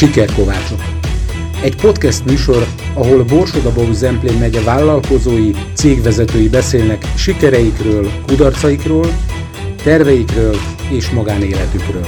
Sikerkovácsok. 0.00 0.80
Egy 1.62 1.76
podcast 1.76 2.24
műsor, 2.24 2.66
ahol 2.94 3.24
Borsodabó 3.24 3.92
Zemplén 3.92 4.38
megye 4.38 4.62
vállalkozói, 4.62 5.50
cégvezetői 5.72 6.48
beszélnek 6.48 7.04
sikereikről, 7.16 8.10
kudarcaikról, 8.26 9.06
terveikről 9.82 10.56
és 10.90 11.10
magánéletükről. 11.10 12.06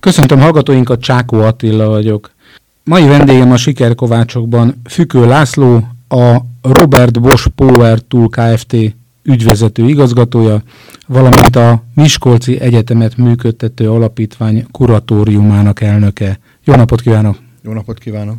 Köszöntöm 0.00 0.40
hallgatóinkat, 0.40 1.00
Csákó 1.00 1.40
Attila 1.40 1.88
vagyok. 1.88 2.30
Mai 2.84 3.06
vendégem 3.06 3.52
a 3.52 3.56
Sikerkovácsokban 3.56 4.80
Fükő 4.90 5.26
László, 5.26 5.86
a 6.08 6.36
Robert 6.62 7.20
Bosch 7.20 7.48
Power 7.48 7.98
Tool 8.08 8.28
Kft. 8.28 8.76
Ügyvezető 9.22 9.88
igazgatója, 9.88 10.62
valamint 11.06 11.56
a 11.56 11.84
Miskolci 11.94 12.60
Egyetemet 12.60 13.16
működtető 13.16 13.90
alapítvány 13.90 14.66
kuratóriumának 14.70 15.80
elnöke. 15.80 16.38
Jó 16.64 16.74
napot 16.74 17.00
kívánok! 17.00 17.38
Jó 17.62 17.72
napot 17.72 17.98
kívánok! 17.98 18.36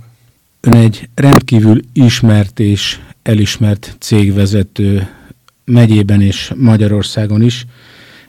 Ön 0.62 0.74
egy 0.74 1.10
rendkívül 1.16 1.82
ismert 1.94 2.60
és 2.60 3.00
elismert 3.24 3.96
cégvezető 4.00 5.08
megyében 5.66 6.22
és 6.22 6.52
Magyarországon 6.56 7.42
is. 7.42 7.66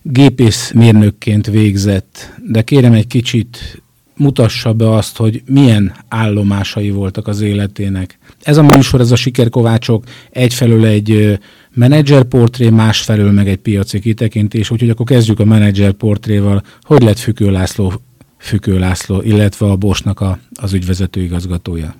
Gépészmérnökként 0.03 1.47
végzett, 1.47 2.33
de 2.47 2.63
kérem 2.63 2.93
egy 2.93 3.07
kicsit 3.07 3.83
mutassa 4.17 4.73
be 4.73 4.91
azt, 4.91 5.17
hogy 5.17 5.43
milyen 5.47 5.95
állomásai 6.09 6.91
voltak 6.91 7.27
az 7.27 7.41
életének. 7.41 8.19
Ez 8.43 8.57
a 8.57 8.63
műsor, 8.63 9.01
ez 9.01 9.11
a 9.11 9.17
sikerkovácsok 9.17 10.05
egyfelől 10.31 10.87
egy 10.87 11.39
menedzserportré, 11.75 12.71
másfelől 12.71 13.33
meg 13.33 13.49
egy 13.49 13.57
piaci 13.57 14.01
kitekintés, 14.01 14.71
úgyhogy 14.71 14.91
akkor 14.91 15.07
kezdjük 15.07 15.41
a 15.41 15.45
menedzserportréval. 15.45 16.63
Hogy 16.83 17.03
lett 17.03 17.19
Fükő 17.19 17.51
László, 17.51 17.93
Fükő 18.39 18.79
László, 18.79 19.21
illetve 19.21 19.67
a 19.67 19.77
Bosnak 19.77 20.21
a, 20.21 20.39
az 20.55 20.73
ügyvezető 20.73 21.23
igazgatója? 21.23 21.95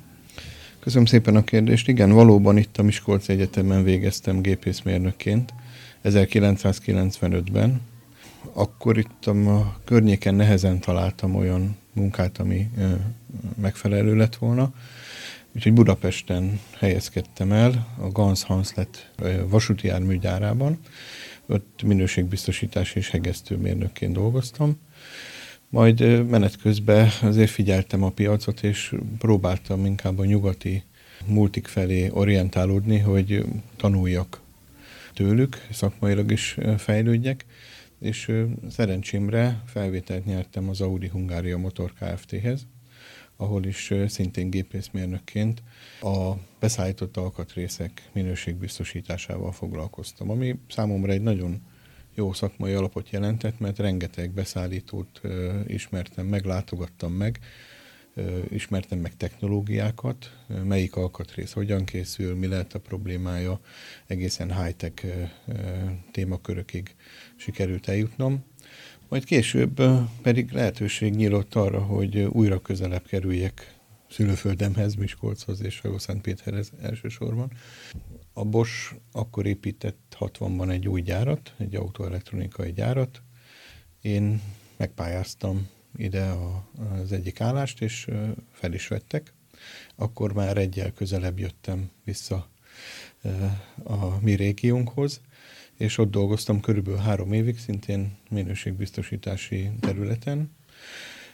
Köszönöm 0.81 1.07
szépen 1.07 1.37
a 1.37 1.45
kérdést. 1.45 1.89
Igen, 1.89 2.13
valóban 2.13 2.57
itt 2.57 2.79
a 2.79 2.83
Miskolci 2.83 3.33
Egyetemen 3.33 3.85
végeztem 3.85 4.41
gépészmérnökként 4.41 5.55
1995-ben. 6.05 7.81
Akkor 8.53 8.99
itt 8.99 9.27
a 9.27 9.77
környéken 9.85 10.35
nehezen 10.35 10.81
találtam 10.81 11.35
olyan 11.35 11.77
munkát, 11.95 12.39
ami 12.39 12.71
megfelelő 13.61 14.17
lett 14.17 14.37
volna. 14.37 14.73
Úgyhogy 15.55 15.73
Budapesten 15.73 16.61
helyezkedtem 16.79 17.53
el, 17.53 17.95
a 17.99 18.09
Gans 18.09 18.43
Hanslet 18.43 19.11
vasúti 19.49 19.87
járműgyárában. 19.87 20.79
Ott 21.47 21.83
minőségbiztosítás 21.83 22.95
és 22.95 23.11
hegesztőmérnökként 23.11 24.13
dolgoztam. 24.13 24.81
Majd 25.69 26.29
menet 26.29 26.57
közben 26.57 27.09
azért 27.23 27.51
figyeltem 27.51 28.03
a 28.03 28.11
piacot, 28.11 28.63
és 28.63 28.95
próbáltam 29.19 29.85
inkább 29.85 30.19
a 30.19 30.25
nyugati 30.25 30.83
multik 31.27 31.67
felé 31.67 32.11
orientálódni, 32.11 32.99
hogy 32.99 33.45
tanuljak 33.77 34.41
tőlük, 35.15 35.67
szakmailag 35.71 36.31
is 36.31 36.59
fejlődjek 36.79 37.45
és 38.05 38.33
szerencsémre 38.71 39.63
felvételt 39.67 40.25
nyertem 40.25 40.69
az 40.69 40.81
Audi 40.81 41.09
Hungária 41.09 41.59
Motor 41.59 41.93
Kft-hez, 41.93 42.67
ahol 43.37 43.65
is 43.65 43.93
szintén 44.07 44.51
gépészmérnökként 44.51 45.63
a 46.01 46.33
beszállított 46.61 47.17
alkatrészek 47.17 48.11
minőségbiztosításával 48.13 49.53
foglalkoztam, 49.53 50.31
ami 50.31 50.59
számomra 50.69 51.13
egy 51.13 51.23
nagyon 51.23 51.63
jó 52.15 52.33
szakmai 52.33 52.73
alapot 52.73 53.11
jelentett, 53.11 53.59
mert 53.59 53.79
rengeteg 53.79 54.31
beszállítót 54.31 55.21
ismertem 55.67 56.27
meg, 56.27 56.45
látogattam 56.45 57.13
meg, 57.13 57.39
ismertem 58.49 58.99
meg 58.99 59.17
technológiákat, 59.17 60.45
melyik 60.65 60.97
alkatrész 60.97 61.53
hogyan 61.53 61.85
készül, 61.85 62.35
mi 62.35 62.47
lehet 62.47 62.75
a 62.75 62.81
problémája, 62.81 63.61
egészen 64.07 64.63
high-tech 64.63 65.05
témakörökig 66.13 66.95
sikerült 67.37 67.89
eljutnom. 67.89 68.45
Majd 69.09 69.25
később 69.25 69.83
pedig 70.23 70.51
lehetőség 70.51 71.15
nyílt 71.15 71.55
arra, 71.55 71.81
hogy 71.81 72.19
újra 72.19 72.61
közelebb 72.61 73.07
kerüljek 73.07 73.75
szülőföldemhez, 74.11 74.95
Miskolchoz 74.95 75.63
és 75.63 75.83
Szentpéterhez 75.97 76.73
elsősorban. 76.83 77.53
A 78.33 78.45
Bosch 78.45 78.95
akkor 79.13 79.47
épített 79.47 80.17
60-ban 80.21 80.71
egy 80.71 80.89
új 80.89 81.03
gyárat, 81.03 81.55
egy 81.59 81.75
autoelektronikai 81.75 82.73
gyárat. 82.73 83.23
Én 84.01 84.41
megpályáztam 84.77 85.69
ide 85.97 86.25
a, 86.25 86.69
az 87.01 87.13
egyik 87.13 87.41
állást, 87.41 87.83
és 87.83 88.09
fel 88.51 88.73
is 88.73 88.89
vettek. 88.89 89.33
Akkor 89.95 90.33
már 90.33 90.57
egyel 90.57 90.93
közelebb 90.93 91.39
jöttem 91.39 91.91
vissza 92.05 92.49
a 93.83 94.21
mi 94.21 94.33
régiónkhoz, 94.33 95.21
és 95.77 95.99
ott 95.99 96.11
dolgoztam 96.11 96.61
körülbelül 96.61 96.99
három 97.01 97.33
évig, 97.33 97.59
szintén 97.59 98.17
minőségbiztosítási 98.31 99.71
területen. 99.81 100.51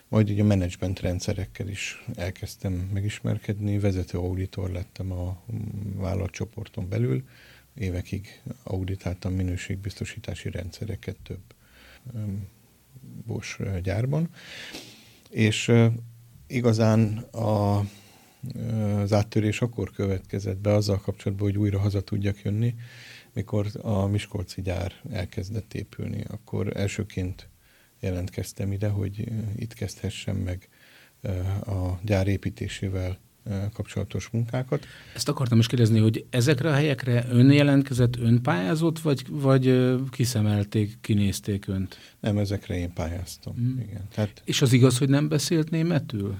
Majd 0.09 0.31
ugye 0.31 0.43
a 0.43 0.47
menedzsment 0.47 1.00
rendszerekkel 1.00 1.69
is 1.69 2.04
elkezdtem 2.15 2.72
megismerkedni, 2.72 3.78
vezető 3.78 4.19
auditor 4.19 4.71
lettem 4.71 5.12
a 5.12 5.42
vállalatcsoporton 5.94 6.88
belül, 6.88 7.25
évekig 7.75 8.41
auditáltam 8.62 9.32
minőségbiztosítási 9.32 10.50
rendszereket 10.50 11.16
több 11.22 11.42
Bosch 13.26 13.81
gyárban, 13.81 14.28
és 15.31 15.72
igazán 16.47 17.16
a, 17.19 17.78
az 19.03 19.12
áttörés 19.12 19.60
akkor 19.60 19.91
következett 19.91 20.59
be 20.59 20.75
azzal 20.75 21.00
kapcsolatban, 21.00 21.47
hogy 21.47 21.59
újra 21.59 21.78
haza 21.78 22.00
tudjak 22.00 22.43
jönni, 22.43 22.75
mikor 23.32 23.66
a 23.82 24.06
Miskolci 24.06 24.62
gyár 24.62 24.93
elkezdett 25.10 25.75
épülni. 25.75 26.25
Akkor 26.28 26.76
elsőként 26.76 27.48
jelentkeztem 28.00 28.72
ide, 28.72 28.88
hogy 28.88 29.25
itt 29.56 29.72
kezdhessem 29.72 30.37
meg 30.37 30.69
a 31.66 31.98
gyár 32.03 32.28
építésével 32.28 33.19
kapcsolatos 33.72 34.28
munkákat. 34.28 34.87
Ezt 35.15 35.28
akartam 35.28 35.59
is 35.59 35.66
kérdezni, 35.66 35.99
hogy 35.99 36.25
ezekre 36.31 36.69
a 36.69 36.72
helyekre 36.72 37.27
ön 37.31 37.53
jelentkezett, 37.53 38.16
ön 38.16 38.43
pályázott, 38.43 38.99
vagy, 38.99 39.22
vagy 39.28 39.94
kiszemelték, 40.11 40.99
kinézték 41.00 41.69
önt? 41.69 41.99
Nem, 42.21 42.39
ezekre 42.39 42.78
én 42.78 42.93
pályáztam. 42.93 43.55
Mm. 43.60 43.78
Igen. 43.78 44.03
Tehát, 44.15 44.43
És 44.44 44.62
az 44.62 44.72
igaz, 44.72 44.99
hogy 44.99 45.09
nem 45.09 45.28
beszélt 45.28 45.71
németül? 45.71 46.34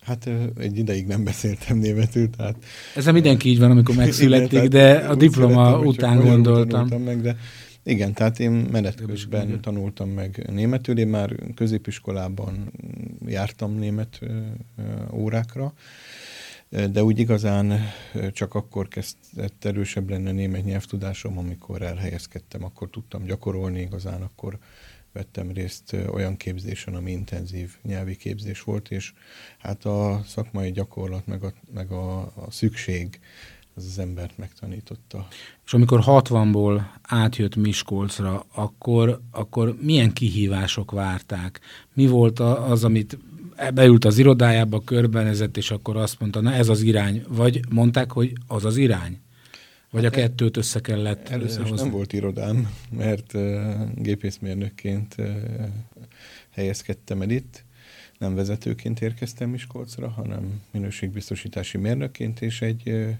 Hát 0.00 0.30
egy 0.58 0.78
ideig 0.78 1.06
nem 1.06 1.24
beszéltem 1.24 1.76
németül, 1.78 2.30
tehát... 2.30 2.56
Ezzel 2.94 3.12
mindenki 3.12 3.48
így 3.48 3.58
van, 3.58 3.70
amikor 3.70 3.94
megszületik, 4.04 4.52
igen, 4.52 4.68
de 4.68 4.92
a 4.92 5.14
diploma 5.14 5.78
után 5.78 6.20
gondoltam. 6.20 7.02
Meg, 7.02 7.20
de 7.20 7.36
igen, 7.88 8.12
tehát 8.12 8.40
én 8.40 8.50
menet 8.50 9.02
közben 9.06 9.60
tanultam 9.60 10.08
meg 10.08 10.50
németül, 10.50 10.98
én 10.98 11.08
már 11.08 11.34
középiskolában 11.54 12.72
jártam 13.26 13.78
német 13.78 14.20
órákra, 15.12 15.72
de 16.68 17.02
úgy 17.02 17.18
igazán 17.18 17.80
csak 18.32 18.54
akkor 18.54 18.88
kezdett 18.88 19.64
erősebb 19.64 20.10
lenne 20.10 20.28
a 20.28 20.32
német 20.32 20.64
nyelvtudásom, 20.64 21.38
amikor 21.38 21.82
elhelyezkedtem, 21.82 22.64
akkor 22.64 22.90
tudtam 22.90 23.24
gyakorolni 23.24 23.80
igazán, 23.80 24.22
akkor 24.22 24.58
vettem 25.12 25.50
részt 25.50 25.96
olyan 26.12 26.36
képzésen, 26.36 26.94
ami 26.94 27.10
intenzív 27.10 27.76
nyelvi 27.82 28.16
képzés 28.16 28.62
volt, 28.62 28.90
és 28.90 29.12
hát 29.58 29.84
a 29.84 30.22
szakmai 30.26 30.70
gyakorlat, 30.70 31.26
meg 31.26 31.42
a, 31.42 31.52
meg 31.74 31.90
a, 31.90 32.20
a 32.20 32.50
szükség 32.50 33.20
az 33.74 33.84
az 33.84 33.98
embert 33.98 34.38
megtanította. 34.38 35.28
És 35.64 35.74
amikor 35.74 36.02
60-ból 36.06 36.82
átjött 37.02 37.56
Miskolcra, 37.56 38.46
akkor, 38.54 39.20
akkor 39.30 39.76
milyen 39.80 40.12
kihívások 40.12 40.90
várták? 40.90 41.60
Mi 41.94 42.06
volt 42.06 42.38
az, 42.40 42.84
amit 42.84 43.18
beült 43.74 44.04
az 44.04 44.18
irodájába, 44.18 44.80
körbenezett, 44.80 45.56
és 45.56 45.70
akkor 45.70 45.96
azt 45.96 46.20
mondta, 46.20 46.40
na 46.40 46.52
ez 46.52 46.68
az 46.68 46.82
irány. 46.82 47.24
Vagy 47.28 47.60
mondták, 47.70 48.12
hogy 48.12 48.32
az 48.46 48.64
az 48.64 48.76
irány? 48.76 49.20
Vagy 49.90 50.04
a 50.04 50.10
kettőt 50.10 50.56
össze 50.56 50.80
kellett 50.80 51.28
Először 51.28 51.64
is 51.64 51.70
nem 51.70 51.90
volt 51.90 52.12
irodám, 52.12 52.70
mert 52.90 53.34
uh, 53.34 53.72
gépészmérnökként 53.94 55.14
uh, 55.18 55.28
helyezkedtem 56.50 57.22
el 57.22 57.30
itt. 57.30 57.64
Nem 58.18 58.34
vezetőként 58.34 59.00
érkeztem 59.00 59.50
Miskolcra, 59.50 60.08
hanem 60.08 60.62
minőségbiztosítási 60.70 61.78
mérnökként, 61.78 62.40
és 62.40 62.62
egy, 62.62 62.82
uh, 62.86 63.10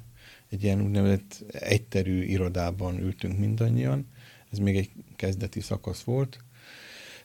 egy 0.49 0.63
ilyen 0.65 0.83
úgynevezett 0.83 1.45
egyterű 1.49 2.23
irodában 2.23 3.01
ültünk 3.01 3.39
mindannyian. 3.39 4.07
Ez 4.53 4.59
még 4.59 4.77
egy 4.77 4.91
kezdeti 5.17 5.61
szakasz 5.61 6.03
volt, 6.03 6.39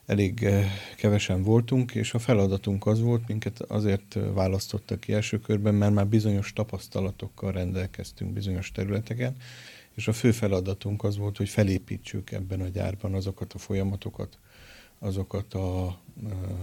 elég 0.06 0.42
eh, 0.42 0.70
kevesen 0.96 1.42
voltunk, 1.42 1.94
és 1.94 2.14
a 2.14 2.18
feladatunk 2.18 2.86
az 2.86 3.00
volt, 3.00 3.28
minket 3.28 3.60
azért 3.60 4.16
eh, 4.16 4.22
választottak 4.32 5.00
ki 5.00 5.12
első 5.12 5.38
körben, 5.38 5.74
mert 5.74 5.92
már 5.92 6.06
bizonyos 6.06 6.52
tapasztalatokkal 6.52 7.52
rendelkeztünk 7.52 8.32
bizonyos 8.32 8.72
területeken, 8.72 9.36
és 9.94 10.08
a 10.08 10.12
fő 10.12 10.32
feladatunk 10.32 11.04
az 11.04 11.16
volt, 11.16 11.36
hogy 11.36 11.48
felépítsük 11.48 12.30
ebben 12.30 12.60
a 12.60 12.68
gyárban 12.68 13.14
azokat 13.14 13.52
a 13.52 13.58
folyamatokat, 13.58 14.38
azokat 14.98 15.54
a 15.54 15.98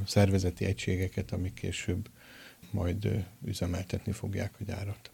szervezeti 0.06 0.66
egységeket, 0.66 1.32
amik 1.32 1.54
később 1.54 2.10
majd 2.72 3.26
üzemeltetni 3.46 4.12
fogják 4.12 4.54
a 4.60 4.64
gyárat. 4.64 5.12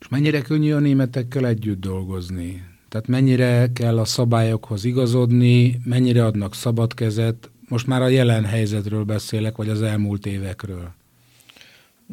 És 0.00 0.08
mennyire 0.08 0.42
könnyű 0.42 0.72
a 0.72 0.78
németekkel 0.78 1.46
együtt 1.46 1.80
dolgozni? 1.80 2.62
Tehát 2.92 3.06
mennyire 3.06 3.70
kell 3.72 3.98
a 3.98 4.04
szabályokhoz 4.04 4.84
igazodni, 4.84 5.80
mennyire 5.84 6.24
adnak 6.24 6.54
szabad 6.54 6.94
kezet? 6.94 7.50
Most 7.68 7.86
már 7.86 8.02
a 8.02 8.08
jelen 8.08 8.44
helyzetről 8.44 9.04
beszélek, 9.04 9.56
vagy 9.56 9.68
az 9.68 9.82
elmúlt 9.82 10.26
évekről. 10.26 10.92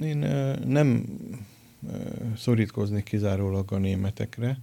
Én 0.01 0.17
nem 0.65 1.05
szorítkozni 2.37 3.03
kizárólag 3.03 3.71
a 3.71 3.77
németekre, 3.77 4.59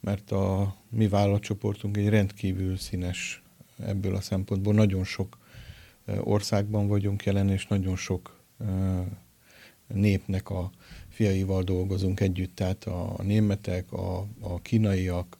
mert 0.00 0.30
a 0.30 0.76
mi 0.88 1.08
vállalatcsoportunk 1.08 1.96
egy 1.96 2.08
rendkívül 2.08 2.76
színes 2.76 3.42
ebből 3.86 4.14
a 4.14 4.20
szempontból. 4.20 4.74
Nagyon 4.74 5.04
sok 5.04 5.38
országban 6.20 6.88
vagyunk 6.88 7.24
jelen, 7.24 7.48
és 7.48 7.66
nagyon 7.66 7.96
sok 7.96 8.40
népnek 9.86 10.50
a 10.50 10.70
fiaival 11.16 11.62
dolgozunk 11.62 12.20
együtt, 12.20 12.54
tehát 12.54 12.84
a 12.84 13.22
németek, 13.22 13.92
a, 13.92 14.26
a 14.40 14.60
kínaiak, 14.62 15.38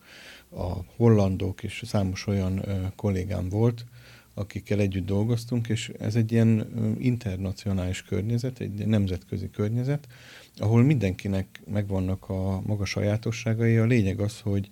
a 0.49 0.73
hollandok 0.97 1.63
és 1.63 1.83
számos 1.87 2.27
olyan 2.27 2.65
kollégám 2.97 3.49
volt, 3.49 3.85
akikkel 4.35 4.81
együtt 4.81 5.07
dolgoztunk, 5.07 5.69
és 5.69 5.93
ez 5.99 6.15
egy 6.15 6.33
ilyen 6.33 6.67
internacionális 6.99 8.03
környezet, 8.03 8.61
egy 8.61 8.87
nemzetközi 8.87 9.51
környezet, 9.51 10.07
ahol 10.57 10.83
mindenkinek 10.83 11.61
megvannak 11.71 12.29
a 12.29 12.61
maga 12.67 12.85
sajátosságai. 12.85 13.77
A 13.77 13.85
lényeg 13.85 14.21
az, 14.21 14.41
hogy, 14.41 14.69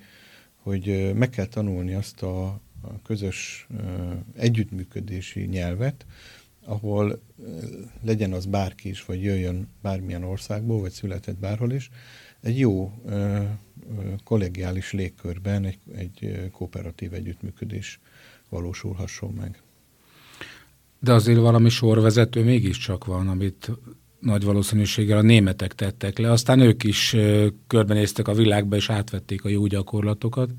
hogy 0.57 1.13
meg 1.15 1.31
kell 1.31 1.47
tanulni 1.47 1.95
azt 1.95 2.23
a, 2.23 2.61
közös 3.03 3.67
együttműködési 4.37 5.41
nyelvet, 5.41 6.07
ahol 6.65 7.21
legyen 8.03 8.33
az 8.33 8.47
bárki 8.47 8.89
is, 8.89 9.05
vagy 9.05 9.23
jöjjön 9.23 9.69
bármilyen 9.83 10.23
országból, 10.23 10.81
vagy 10.81 10.91
született 10.91 11.39
bárhol 11.39 11.73
is, 11.73 11.91
egy 12.41 12.59
jó 12.59 12.93
kollegiális 14.25 14.93
légkörben 14.93 15.65
egy, 15.65 15.79
egy 15.97 16.49
kooperatív 16.53 17.15
együttműködés 17.15 18.01
valósulhasson 18.49 19.33
meg. 19.33 19.63
De 21.01 21.13
azért 21.13 21.39
valami 21.39 21.69
sorvezető 21.69 22.45
mégiscsak 22.45 23.05
van, 23.05 23.29
amit 23.29 23.71
nagy 24.21 24.45
valószínűséggel 24.45 25.19
a 25.19 25.23
németek 25.23 25.75
tettek 25.75 26.19
le, 26.19 26.31
aztán 26.31 26.61
ők 26.61 26.85
is 26.85 27.17
körbenéztek 27.67 28.29
a 28.29 28.35
világba, 28.35 28.77
és 28.77 28.91
átvették 28.91 29.45
a 29.45 29.49
jó 29.49 29.67
gyakorlatokat. 29.67 30.51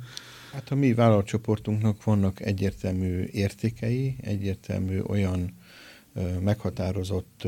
Hát 0.51 0.72
a 0.72 0.75
mi 0.75 0.94
vállalatcsoportunknak 0.94 2.04
vannak 2.04 2.42
egyértelmű 2.42 3.24
értékei, 3.24 4.16
egyértelmű 4.22 5.00
olyan 5.00 5.40
ö, 5.42 5.48
meghatározott, 6.40 7.48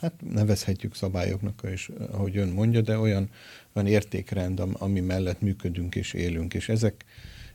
hát 0.00 0.12
nevezhetjük 0.32 0.94
szabályoknak 0.94 1.62
is, 1.72 1.90
ahogy 2.10 2.36
ön 2.36 2.48
mondja, 2.48 2.80
de 2.80 2.98
olyan, 2.98 3.30
olyan 3.72 3.88
értékrend, 3.88 4.62
ami 4.72 5.00
mellett 5.00 5.40
működünk 5.40 5.94
és 5.94 6.12
élünk, 6.12 6.54
és 6.54 6.68
ezek 6.68 7.04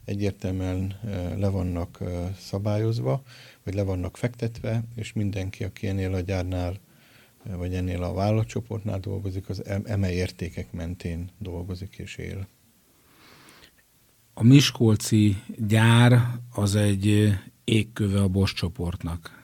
egyértelműen 0.05 0.99
le 1.37 1.49
vannak 1.49 2.03
szabályozva, 2.39 3.23
vagy 3.63 3.73
le 3.73 3.83
vannak 3.83 4.17
fektetve, 4.17 4.83
és 4.95 5.13
mindenki, 5.13 5.63
aki 5.63 5.87
ennél 5.87 6.13
a 6.13 6.19
gyárnál, 6.19 6.79
vagy 7.43 7.73
ennél 7.73 8.03
a 8.03 8.13
vállalatcsoportnál 8.13 8.99
dolgozik, 8.99 9.49
az 9.49 9.65
eme 9.85 10.11
értékek 10.11 10.71
mentén 10.71 11.29
dolgozik 11.37 11.97
és 11.97 12.15
él. 12.15 12.47
A 14.33 14.43
Miskolci 14.43 15.37
gyár 15.57 16.21
az 16.53 16.75
egy 16.75 17.33
égköve 17.63 18.21
a 18.21 18.27
Bosch 18.27 18.55
csoportnak. 18.55 19.38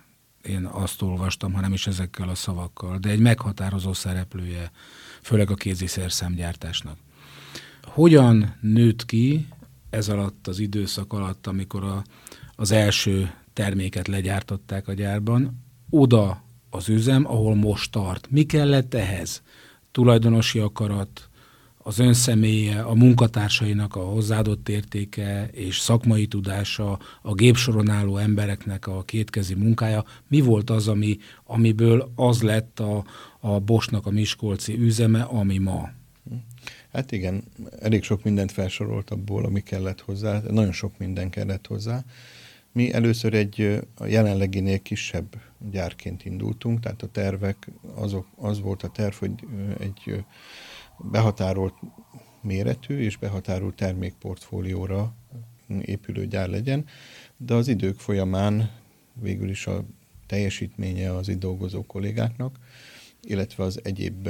Én 0.47 0.65
azt 0.65 1.01
olvastam, 1.01 1.53
hanem 1.53 1.74
is 1.74 1.88
ezekkel 1.88 2.30
a 2.30 2.36
szavakkal, 2.36 2.97
de 2.97 3.09
egy 3.09 3.19
meghatározó 3.19 3.94
szereplője, 3.94 4.71
főleg 5.21 5.51
a 5.51 5.56
kéziszerszámgyártásnak. 5.56 6.97
Hogyan 7.83 8.56
nőtt 8.62 9.06
ki 9.06 9.47
ez 9.89 10.09
alatt 10.09 10.47
az 10.47 10.59
időszak 10.59 11.13
alatt, 11.13 11.47
amikor 11.47 11.83
a, 11.83 12.03
az 12.56 12.71
első 12.71 13.33
terméket 13.53 14.07
legyártották 14.07 14.88
a 14.88 14.94
gyárban, 14.94 15.63
oda 15.89 16.44
az 16.69 16.89
üzem, 16.89 17.25
ahol 17.25 17.56
most 17.56 17.91
tart. 17.91 18.27
Mi 18.31 18.44
kellett 18.44 18.94
ehhez? 18.94 19.41
Tulajdonosi 19.91 20.59
akarat, 20.59 21.30
az 21.88 22.00
ön 22.00 22.14
személye, 22.14 22.82
a 22.82 22.94
munkatársainak 22.94 23.96
a 23.96 24.00
hozzáadott 24.00 24.70
értéke 24.70 25.50
és 25.52 25.80
szakmai 25.80 26.28
tudása, 26.28 27.00
a 27.22 27.34
gépsoron 27.34 27.90
álló 27.90 28.18
embereknek 28.18 28.88
a 28.88 29.04
kétkezi 29.04 29.54
munkája. 29.54 30.06
Mi 30.28 30.42
volt 30.42 30.70
az, 30.70 30.88
ami, 30.88 31.18
amiből 31.44 32.12
az 32.16 32.42
lett 32.42 32.80
a, 32.80 33.06
a 33.40 33.60
Bosnak 33.60 34.06
a 34.06 34.10
Miskolci 34.10 34.78
üzeme, 34.78 35.22
ami 35.22 35.58
ma? 35.58 35.90
Hát 36.92 37.12
igen, 37.12 37.44
elég 37.80 38.04
sok 38.04 38.24
mindent 38.24 38.52
felsorolt 38.52 39.10
abból, 39.10 39.46
ami 39.46 39.62
kellett 39.62 40.02
hozzá, 40.02 40.42
nagyon 40.50 40.72
sok 40.72 40.98
minden 40.98 41.30
kellett 41.30 41.68
hozzá. 41.68 42.04
Mi 42.72 42.94
először 42.94 43.34
egy 43.34 43.80
a 43.98 44.06
jelenleginél 44.06 44.80
kisebb 44.80 45.36
gyárként 45.72 46.26
indultunk, 46.26 46.80
tehát 46.80 47.02
a 47.02 47.08
tervek, 47.08 47.68
azok, 47.96 48.28
az 48.36 48.60
volt 48.60 48.84
a 48.84 48.90
terv, 48.90 49.14
hogy 49.14 49.32
egy 49.80 50.24
behatárolt 50.97 51.74
méretű 52.42 53.00
és 53.00 53.18
behatárolt 53.18 53.75
termékportfólióra 53.75 55.13
épülő 55.81 56.27
gyár 56.27 56.50
legyen, 56.50 56.86
de 57.38 57.53
az 57.53 57.68
idők 57.68 58.00
folyamán 58.00 58.71
végül 59.13 59.50
is 59.50 59.68
a 59.68 59.83
teljesítménye 60.27 61.15
az 61.15 61.27
itt 61.27 61.39
dolgozó 61.39 61.83
kollégáknak, 61.86 62.59
illetve 63.21 63.63
az 63.63 63.80
egyéb 63.83 64.30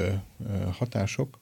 hatások 0.71 1.39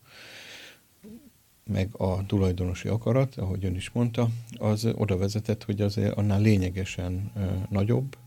meg 1.65 1.89
a 1.91 2.25
tulajdonosi 2.25 2.87
akarat, 2.87 3.35
ahogy 3.35 3.65
ön 3.65 3.75
is 3.75 3.89
mondta, 3.89 4.29
az 4.57 4.85
oda 4.85 5.17
vezetett, 5.17 5.63
hogy 5.63 5.81
azért 5.81 6.17
annál 6.17 6.41
lényegesen 6.41 7.31
nagyobb 7.69 8.17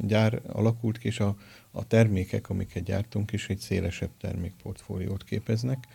gyár 0.00 0.40
alakult 0.46 0.98
ki, 0.98 1.06
és 1.06 1.20
a, 1.20 1.36
a 1.70 1.86
termékek, 1.86 2.50
amiket 2.50 2.82
gyártunk 2.82 3.32
is, 3.32 3.48
egy 3.48 3.58
szélesebb 3.58 4.10
termékportfóliót 4.20 5.24
képeznek. 5.24 5.86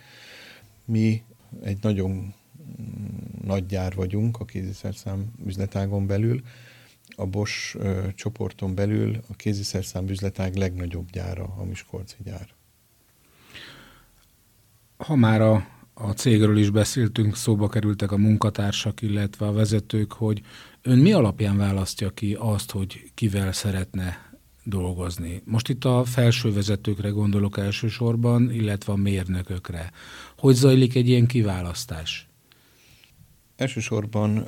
Mi 0.86 1.22
egy 1.62 1.78
nagyon 1.80 2.10
mm, 2.10 2.34
nagy 3.44 3.66
gyár 3.66 3.94
vagyunk 3.94 4.40
a 4.40 4.44
kéziszerszám 4.44 5.32
üzletágon 5.46 6.06
belül, 6.06 6.42
a 7.16 7.26
Bosch 7.26 7.78
csoporton 8.14 8.74
belül 8.74 9.16
a 9.28 9.34
kéziszerszám 9.34 10.08
üzletág 10.08 10.54
legnagyobb 10.54 11.10
gyára 11.10 11.54
a 11.58 11.64
Miskolci 11.64 12.16
gyár. 12.24 12.48
Ha 14.96 15.14
már 15.14 15.40
a 15.40 15.76
a 15.98 16.12
cégről 16.12 16.58
is 16.58 16.70
beszéltünk, 16.70 17.36
szóba 17.36 17.68
kerültek 17.68 18.12
a 18.12 18.16
munkatársak, 18.16 19.02
illetve 19.02 19.46
a 19.46 19.52
vezetők, 19.52 20.12
hogy 20.12 20.42
ön 20.82 20.98
mi 20.98 21.12
alapján 21.12 21.56
választja 21.56 22.10
ki 22.10 22.36
azt, 22.38 22.70
hogy 22.70 23.10
kivel 23.14 23.52
szeretne 23.52 24.25
dolgozni. 24.66 25.42
Most 25.44 25.68
itt 25.68 25.84
a 25.84 26.04
felső 26.04 26.52
vezetőkre 26.52 27.08
gondolok 27.08 27.58
elsősorban, 27.58 28.50
illetve 28.50 28.92
a 28.92 28.96
mérnökökre. 28.96 29.90
Hogy 30.36 30.54
zajlik 30.54 30.94
egy 30.94 31.08
ilyen 31.08 31.26
kiválasztás? 31.26 32.28
Elsősorban 33.56 34.46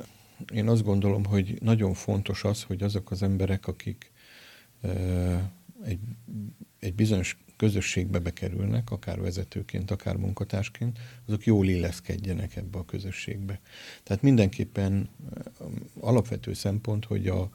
én 0.53 0.67
azt 0.67 0.83
gondolom, 0.83 1.25
hogy 1.25 1.57
nagyon 1.61 1.93
fontos 1.93 2.43
az, 2.43 2.63
hogy 2.63 2.83
azok 2.83 3.11
az 3.11 3.23
emberek, 3.23 3.67
akik 3.67 4.11
egy, 5.83 5.99
egy 6.79 6.93
bizonyos 6.93 7.37
közösségbe 7.57 8.19
bekerülnek, 8.19 8.91
akár 8.91 9.21
vezetőként, 9.21 9.91
akár 9.91 10.15
munkatársként, 10.15 10.99
azok 11.27 11.45
jól 11.45 11.67
illeszkedjenek 11.67 12.55
ebbe 12.55 12.77
a 12.77 12.85
közösségbe. 12.85 13.59
Tehát 14.03 14.21
mindenképpen 14.21 15.09
alapvető 15.99 16.53
szempont, 16.53 17.05
hogy 17.05 17.27
a, 17.27 17.49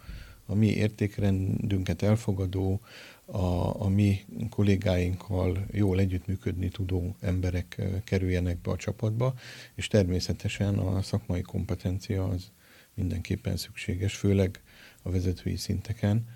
a 0.47 0.55
mi 0.55 0.67
értékrendünket 0.67 2.03
elfogadó, 2.03 2.81
a, 3.25 3.81
a 3.83 3.89
mi 3.89 4.25
kollégáinkkal 4.51 5.67
jól 5.73 5.99
együttműködni 5.99 6.69
tudó 6.69 7.17
emberek 7.21 7.83
kerüljenek 8.05 8.61
be 8.61 8.71
a 8.71 8.77
csapatba, 8.77 9.35
és 9.75 9.87
természetesen 9.87 10.79
a 10.79 11.03
szakmai 11.03 11.43
kompetencia 11.43 12.25
az 12.25 12.51
mindenképpen 12.95 13.57
szükséges, 13.57 14.17
főleg 14.17 14.63
a 15.03 15.11
vezetői 15.11 15.57
szinteken, 15.57 16.27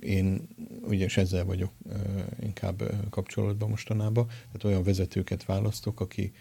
én 0.00 0.48
ugye 0.82 1.06
ezzel 1.14 1.44
vagyok 1.44 1.72
inkább 2.42 2.82
kapcsolatban 3.10 3.68
mostanában, 3.68 4.26
tehát 4.26 4.64
olyan 4.64 4.82
vezetőket 4.82 5.44
választok, 5.44 6.00
aki 6.00 6.32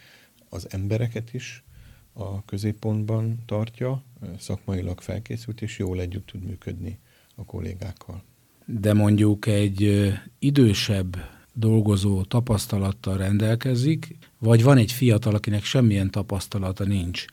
az 0.49 0.67
embereket 0.69 1.33
is 1.33 1.63
a 2.17 2.45
középpontban 2.45 3.43
tartja, 3.45 4.03
szakmailag 4.37 5.01
felkészült, 5.01 5.61
és 5.61 5.77
jól 5.77 5.99
együtt 6.01 6.25
tud 6.25 6.43
működni 6.43 6.99
a 7.35 7.45
kollégákkal. 7.45 8.23
De 8.65 8.93
mondjuk 8.93 9.45
egy 9.45 10.11
idősebb 10.39 11.17
dolgozó 11.53 12.23
tapasztalattal 12.23 13.17
rendelkezik, 13.17 14.17
vagy 14.37 14.63
van 14.63 14.77
egy 14.77 14.91
fiatal, 14.91 15.35
akinek 15.35 15.63
semmilyen 15.63 16.11
tapasztalata 16.11 16.83
nincs, 16.83 17.25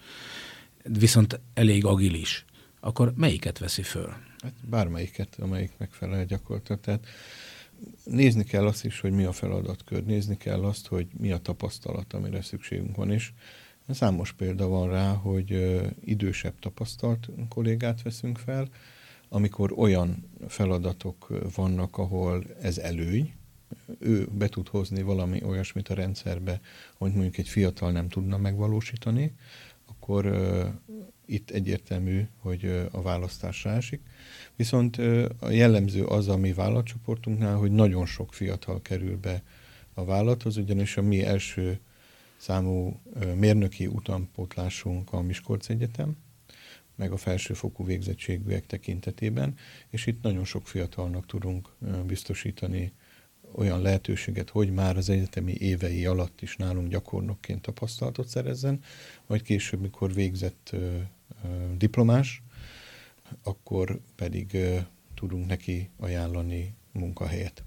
viszont 0.82 1.40
elég 1.54 1.84
agilis, 1.84 2.44
akkor 2.80 3.12
melyiket 3.16 3.58
veszi 3.58 3.82
föl? 3.82 4.08
Hát 4.38 4.54
bármelyiket, 4.68 5.36
amelyik 5.40 5.72
megfelel 5.78 6.24
gyakorlatilag. 6.24 6.80
Tehát 6.80 7.06
nézni 8.04 8.44
kell 8.44 8.66
azt 8.66 8.84
is, 8.84 9.00
hogy 9.00 9.12
mi 9.12 9.24
a 9.24 9.32
feladatkör, 9.32 10.04
nézni 10.04 10.36
kell 10.36 10.64
azt, 10.64 10.86
hogy 10.86 11.06
mi 11.18 11.32
a 11.32 11.38
tapasztalat, 11.38 12.12
amire 12.12 12.42
szükségünk 12.42 12.96
van, 12.96 13.10
és 13.10 13.32
számos 13.88 14.32
példa 14.32 14.66
van 14.68 14.90
rá, 14.90 15.12
hogy 15.12 15.80
idősebb 16.04 16.58
tapasztalt 16.58 17.28
kollégát 17.48 18.02
veszünk 18.02 18.38
fel, 18.38 18.68
amikor 19.28 19.72
olyan 19.76 20.30
feladatok 20.48 21.32
vannak, 21.54 21.98
ahol 21.98 22.44
ez 22.60 22.78
előny, 22.78 23.32
ő 23.98 24.28
be 24.32 24.48
tud 24.48 24.68
hozni 24.68 25.02
valami 25.02 25.42
olyasmit 25.42 25.88
a 25.88 25.94
rendszerbe, 25.94 26.60
hogy 26.96 27.12
mondjuk 27.12 27.38
egy 27.38 27.48
fiatal 27.48 27.92
nem 27.92 28.08
tudna 28.08 28.36
megvalósítani, 28.36 29.34
akkor 29.86 30.50
itt 31.26 31.50
egyértelmű, 31.50 32.26
hogy 32.38 32.88
a 32.90 33.02
választásra 33.02 33.70
esik. 33.70 34.00
Viszont 34.56 34.96
a 35.38 35.50
jellemző 35.50 36.04
az 36.04 36.28
a 36.28 36.36
mi 36.36 36.52
vállalatcsoportunknál, 36.52 37.56
hogy 37.56 37.70
nagyon 37.70 38.06
sok 38.06 38.34
fiatal 38.34 38.82
kerül 38.82 39.16
be 39.16 39.42
a 39.94 40.04
vállalathoz, 40.04 40.56
ugyanis 40.56 40.96
a 40.96 41.02
mi 41.02 41.24
első 41.24 41.78
számú 42.44 43.00
mérnöki 43.34 43.86
utánpótlásunk 43.86 45.12
a 45.12 45.20
Miskolc 45.20 45.68
Egyetem, 45.68 46.16
meg 46.94 47.12
a 47.12 47.16
felsőfokú 47.16 47.84
végzettségűek 47.84 48.66
tekintetében, 48.66 49.54
és 49.90 50.06
itt 50.06 50.22
nagyon 50.22 50.44
sok 50.44 50.66
fiatalnak 50.66 51.26
tudunk 51.26 51.68
biztosítani 52.06 52.92
olyan 53.54 53.82
lehetőséget, 53.82 54.50
hogy 54.50 54.72
már 54.72 54.96
az 54.96 55.08
egyetemi 55.08 55.52
évei 55.52 56.06
alatt 56.06 56.42
is 56.42 56.56
nálunk 56.56 56.88
gyakornokként 56.88 57.62
tapasztalatot 57.62 58.28
szerezzen, 58.28 58.80
vagy 59.26 59.42
később, 59.42 59.80
mikor 59.80 60.12
végzett 60.12 60.70
ö, 60.72 60.76
ö, 60.76 61.74
diplomás, 61.76 62.42
akkor 63.42 64.00
pedig 64.16 64.54
ö, 64.54 64.78
tudunk 65.14 65.46
neki 65.46 65.90
ajánlani 65.96 66.74
munkahelyet. 66.92 67.64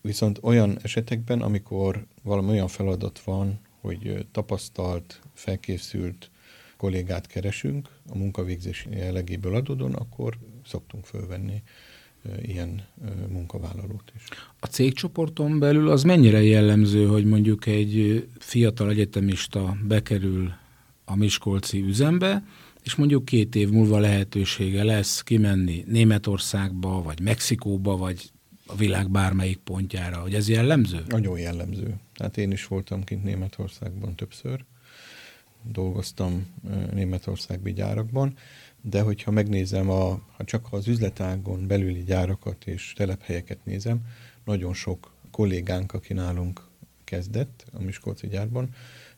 Viszont 0.00 0.38
olyan 0.42 0.78
esetekben, 0.82 1.40
amikor 1.40 2.06
valami 2.22 2.50
olyan 2.50 2.68
feladat 2.68 3.20
van, 3.20 3.60
hogy 3.80 4.26
tapasztalt, 4.32 5.20
felkészült 5.34 6.30
kollégát 6.76 7.26
keresünk 7.26 7.88
a 8.08 8.16
munkavégzés 8.16 8.86
jellegéből 8.90 9.54
adódóan, 9.54 9.94
akkor 9.94 10.38
szoktunk 10.66 11.04
fölvenni 11.04 11.62
ilyen 12.42 12.82
munkavállalót 13.28 14.12
is. 14.16 14.22
A 14.60 14.66
cégcsoporton 14.66 15.58
belül 15.58 15.88
az 15.88 16.02
mennyire 16.02 16.42
jellemző, 16.42 17.06
hogy 17.06 17.24
mondjuk 17.24 17.66
egy 17.66 18.26
fiatal 18.38 18.90
egyetemista 18.90 19.76
bekerül 19.86 20.52
a 21.04 21.16
Miskolci 21.16 21.80
üzembe, 21.80 22.44
és 22.82 22.94
mondjuk 22.94 23.24
két 23.24 23.54
év 23.54 23.70
múlva 23.70 23.98
lehetősége 23.98 24.84
lesz 24.84 25.22
kimenni 25.22 25.84
Németországba, 25.86 27.02
vagy 27.02 27.20
Mexikóba, 27.20 27.96
vagy 27.96 28.30
a 28.70 28.76
világ 28.76 29.10
bármelyik 29.10 29.58
pontjára, 29.58 30.20
hogy 30.20 30.34
ez 30.34 30.48
jellemző? 30.48 31.04
Nagyon 31.08 31.38
jellemző. 31.38 31.94
Tehát 32.14 32.36
én 32.36 32.50
is 32.50 32.66
voltam 32.66 33.04
kint 33.04 33.24
Németországban 33.24 34.14
többször, 34.14 34.64
dolgoztam 35.62 36.46
Németországbi 36.92 37.72
gyárakban, 37.72 38.36
de 38.80 39.00
hogyha 39.00 39.30
megnézem, 39.30 39.90
a, 39.90 40.22
ha 40.36 40.44
csak 40.44 40.66
az 40.70 40.88
üzletágon 40.88 41.66
belüli 41.66 42.02
gyárakat 42.02 42.66
és 42.66 42.92
telephelyeket 42.96 43.64
nézem, 43.64 44.00
nagyon 44.44 44.74
sok 44.74 45.12
kollégánk, 45.30 45.92
aki 45.92 46.12
nálunk 46.12 46.60
kezdett 47.04 47.66
a 47.72 47.82
Miskolci 47.82 48.26
gyárban, 48.26 48.68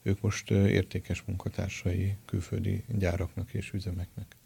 ők 0.03 0.21
most 0.21 0.51
értékes 0.51 1.23
munkatársai 1.27 2.17
külföldi 2.25 2.85
gyáraknak 2.89 3.55
és 3.55 3.73
üzemeknek. 3.73 4.37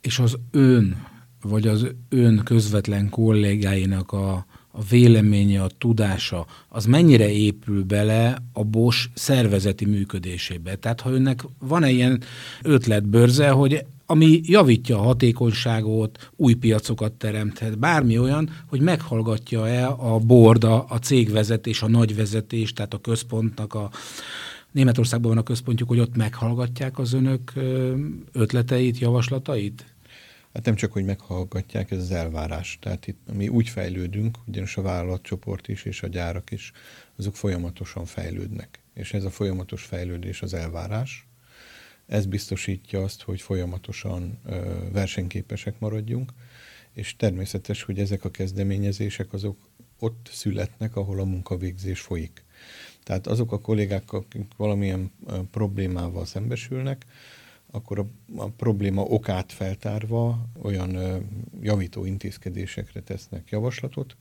És 0.00 0.18
az 0.18 0.38
ön, 0.50 1.06
vagy 1.42 1.66
az 1.66 1.86
ön 2.08 2.40
közvetlen 2.44 3.08
kollégáinak 3.08 4.12
a, 4.12 4.46
a 4.70 4.82
véleménye, 4.90 5.62
a 5.62 5.70
tudása, 5.78 6.46
az 6.68 6.86
mennyire 6.86 7.30
épül 7.30 7.84
bele 7.84 8.42
a 8.52 8.64
Bosch 8.64 9.08
szervezeti 9.14 9.84
működésébe? 9.84 10.74
Tehát 10.74 11.00
ha 11.00 11.10
önnek 11.10 11.44
van-e 11.58 11.90
ilyen 11.90 12.22
ötletbörze, 12.62 13.50
hogy 13.50 13.84
ami 14.06 14.40
javítja 14.44 14.98
a 14.98 15.02
hatékonyságot, 15.02 16.30
új 16.36 16.54
piacokat 16.54 17.12
teremthet, 17.12 17.78
bármi 17.78 18.18
olyan, 18.18 18.50
hogy 18.66 18.80
meghallgatja-e 18.80 19.86
a 19.86 20.18
borda, 20.18 20.82
a 20.82 20.98
cégvezetés, 20.98 21.82
a 21.82 21.88
nagyvezetés, 21.88 22.72
tehát 22.72 22.94
a 22.94 23.00
központnak 23.00 23.74
a 23.74 23.90
Németországban 24.72 25.30
van 25.30 25.40
a 25.40 25.42
központjuk, 25.42 25.88
hogy 25.88 25.98
ott 25.98 26.16
meghallgatják 26.16 26.98
az 26.98 27.12
önök 27.12 27.52
ötleteit, 28.32 28.98
javaslatait? 28.98 29.91
Hát 30.54 30.64
nem 30.64 30.74
csak, 30.74 30.92
hogy 30.92 31.04
meghallgatják, 31.04 31.90
ez 31.90 31.98
az 31.98 32.10
elvárás. 32.10 32.78
Tehát 32.80 33.06
itt 33.06 33.18
mi 33.32 33.48
úgy 33.48 33.68
fejlődünk, 33.68 34.38
ugyanis 34.46 34.76
a 34.76 34.82
vállalatcsoport 34.82 35.68
is 35.68 35.84
és 35.84 36.02
a 36.02 36.06
gyárak 36.06 36.50
is, 36.50 36.72
azok 37.16 37.36
folyamatosan 37.36 38.04
fejlődnek. 38.04 38.80
És 38.94 39.12
ez 39.12 39.24
a 39.24 39.30
folyamatos 39.30 39.82
fejlődés 39.82 40.42
az 40.42 40.54
elvárás. 40.54 41.26
Ez 42.06 42.26
biztosítja 42.26 43.02
azt, 43.02 43.22
hogy 43.22 43.40
folyamatosan 43.40 44.38
ö, 44.44 44.74
versenyképesek 44.92 45.78
maradjunk, 45.78 46.32
és 46.92 47.16
természetes, 47.16 47.82
hogy 47.82 47.98
ezek 47.98 48.24
a 48.24 48.30
kezdeményezések 48.30 49.32
azok 49.32 49.56
ott 49.98 50.28
születnek, 50.32 50.96
ahol 50.96 51.20
a 51.20 51.24
munkavégzés 51.24 52.00
folyik. 52.00 52.44
Tehát 53.02 53.26
azok 53.26 53.52
a 53.52 53.60
kollégák, 53.60 54.12
akik 54.12 54.46
valamilyen 54.56 55.12
problémával 55.50 56.24
szembesülnek, 56.24 57.06
akkor 57.74 57.98
a, 57.98 58.06
a 58.36 58.48
probléma 58.48 59.02
okát 59.02 59.52
feltárva 59.52 60.48
olyan 60.62 60.94
ö, 60.94 61.18
javító 61.60 62.04
intézkedésekre 62.04 63.00
tesznek 63.00 63.50
javaslatot, 63.50 64.16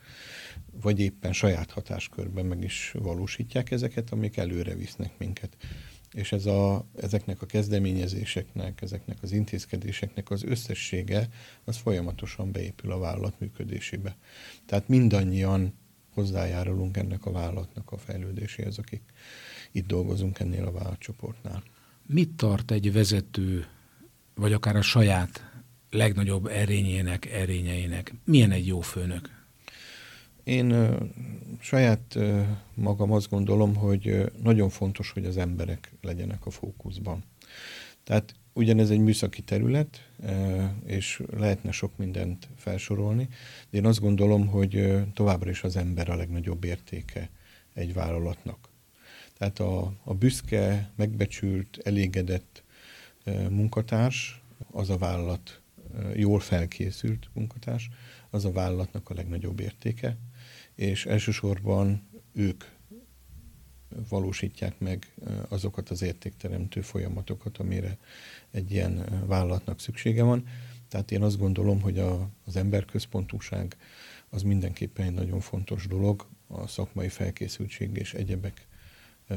vagy 0.81 0.99
éppen 0.99 1.33
saját 1.33 1.71
hatáskörben 1.71 2.45
meg 2.45 2.63
is 2.63 2.93
valósítják 2.99 3.71
ezeket, 3.71 4.11
amik 4.11 4.37
előre 4.37 4.75
visznek 4.75 5.17
minket. 5.17 5.57
És 6.11 6.31
ez 6.31 6.45
a, 6.45 6.85
ezeknek 6.95 7.41
a 7.41 7.45
kezdeményezéseknek, 7.45 8.81
ezeknek 8.81 9.17
az 9.21 9.31
intézkedéseknek 9.31 10.29
az 10.29 10.43
összessége, 10.43 11.27
az 11.63 11.77
folyamatosan 11.77 12.51
beépül 12.51 12.91
a 12.91 12.99
vállalat 12.99 13.39
működésébe. 13.39 14.17
Tehát 14.65 14.87
mindannyian 14.87 15.73
hozzájárulunk 16.13 16.97
ennek 16.97 17.25
a 17.25 17.31
vállalatnak 17.31 17.91
a 17.91 17.97
fejlődéséhez, 17.97 18.77
akik 18.77 19.01
itt 19.71 19.87
dolgozunk 19.87 20.39
ennél 20.39 20.65
a 20.65 20.71
vállalatcsoportnál 20.71 21.63
mit 22.11 22.29
tart 22.29 22.71
egy 22.71 22.93
vezető, 22.93 23.65
vagy 24.35 24.53
akár 24.53 24.75
a 24.75 24.81
saját 24.81 25.51
legnagyobb 25.89 26.45
erényének, 26.45 27.25
erényeinek? 27.25 28.13
Milyen 28.25 28.51
egy 28.51 28.67
jó 28.67 28.81
főnök? 28.81 29.29
Én 30.43 30.69
ö, 30.69 31.03
saját 31.59 32.15
ö, 32.15 32.41
magam 32.73 33.11
azt 33.11 33.29
gondolom, 33.29 33.75
hogy 33.75 34.07
ö, 34.07 34.25
nagyon 34.43 34.69
fontos, 34.69 35.11
hogy 35.11 35.25
az 35.25 35.37
emberek 35.37 35.91
legyenek 36.01 36.45
a 36.45 36.49
fókuszban. 36.49 37.23
Tehát 38.03 38.35
ugyanez 38.53 38.89
egy 38.89 38.99
műszaki 38.99 39.41
terület, 39.41 40.09
és 40.85 41.21
lehetne 41.37 41.71
sok 41.71 41.97
mindent 41.97 42.47
felsorolni, 42.55 43.27
de 43.69 43.77
én 43.77 43.85
azt 43.85 43.99
gondolom, 43.99 44.47
hogy 44.47 44.93
továbbra 45.13 45.49
is 45.49 45.63
az 45.63 45.75
ember 45.75 46.09
a 46.09 46.15
legnagyobb 46.15 46.63
értéke 46.63 47.29
egy 47.73 47.93
vállalatnak. 47.93 48.70
Tehát 49.41 49.59
a, 49.59 49.93
a 50.03 50.13
büszke, 50.13 50.91
megbecsült, 50.95 51.79
elégedett 51.83 52.63
munkatárs, 53.49 54.41
az 54.71 54.89
a 54.89 54.97
vállalat 54.97 55.61
jól 56.15 56.39
felkészült 56.39 57.29
munkatárs, 57.33 57.89
az 58.29 58.45
a 58.45 58.51
vállalatnak 58.51 59.09
a 59.09 59.13
legnagyobb 59.13 59.59
értéke, 59.59 60.17
és 60.75 61.05
elsősorban 61.05 62.07
ők 62.33 62.63
valósítják 64.09 64.79
meg 64.79 65.13
azokat 65.47 65.89
az 65.89 66.01
értékteremtő 66.01 66.81
folyamatokat, 66.81 67.57
amire 67.57 67.97
egy 68.51 68.71
ilyen 68.71 69.23
vállalatnak 69.25 69.79
szüksége 69.79 70.23
van. 70.23 70.47
Tehát 70.87 71.11
én 71.11 71.21
azt 71.21 71.37
gondolom, 71.37 71.81
hogy 71.81 71.99
a, 71.99 72.29
az 72.45 72.55
emberközpontúság 72.55 73.77
az 74.29 74.41
mindenképpen 74.41 75.05
egy 75.05 75.13
nagyon 75.13 75.39
fontos 75.39 75.87
dolog, 75.87 76.27
a 76.47 76.67
szakmai 76.67 77.09
felkészültség 77.09 77.97
és 77.97 78.13
egyebek 78.13 78.69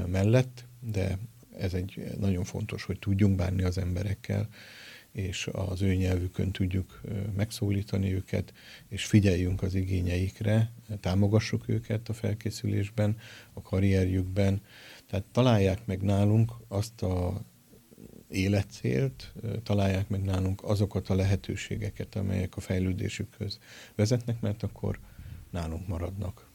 mellett, 0.07 0.65
de 0.81 1.19
ez 1.59 1.75
egy 1.75 2.05
nagyon 2.21 2.45
fontos, 2.45 2.85
hogy 2.85 2.99
tudjunk 2.99 3.37
bánni 3.37 3.63
az 3.63 3.79
emberekkel, 3.79 4.49
és 5.13 5.49
az 5.53 5.83
ő 5.83 5.95
nyelvükön 5.95 6.53
tudjuk 6.53 7.01
megszólítani 7.37 8.15
őket, 8.15 8.53
és 8.89 9.05
figyeljünk 9.05 9.63
az 9.63 9.75
igényeikre, 9.75 10.73
támogassuk 11.01 11.69
őket 11.69 12.09
a 12.09 12.13
felkészülésben, 12.13 13.17
a 13.53 13.63
karrierjükben. 13.63 14.63
Tehát 15.07 15.25
találják 15.33 15.87
meg 15.87 16.03
nálunk 16.03 16.53
azt 16.69 17.03
a 17.03 17.45
életcélt, 18.29 19.33
találják 19.63 20.09
meg 20.09 20.23
nálunk 20.23 20.63
azokat 20.63 21.09
a 21.09 21.15
lehetőségeket, 21.15 22.15
amelyek 22.15 22.57
a 22.57 22.61
fejlődésükhöz 22.61 23.59
vezetnek, 23.95 24.41
mert 24.41 24.63
akkor 24.63 24.99
nálunk 25.51 25.87
maradnak. 25.87 26.51